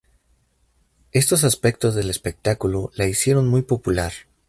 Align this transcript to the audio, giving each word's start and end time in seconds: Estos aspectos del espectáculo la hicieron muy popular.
Estos 1.11 1.43
aspectos 1.43 1.93
del 1.93 2.09
espectáculo 2.09 2.89
la 2.95 3.05
hicieron 3.05 3.47
muy 3.47 3.61
popular. 3.61 4.11